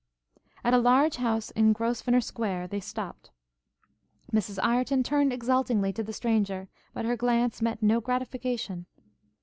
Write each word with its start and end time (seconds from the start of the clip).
At 0.63 0.73
a 0.73 0.79
large 0.79 1.17
house 1.17 1.51
in 1.51 1.73
Grosvenor 1.73 2.21
Square 2.21 2.69
they 2.69 2.79
stopt. 2.79 3.29
Mrs 4.33 4.57
Ireton 4.63 5.03
turned 5.03 5.31
exultingly 5.31 5.93
to 5.93 6.01
the 6.01 6.11
stranger: 6.11 6.69
but 6.91 7.05
her 7.05 7.15
glance 7.15 7.61
met 7.61 7.83
no 7.83 8.01
gratification. 8.01 8.87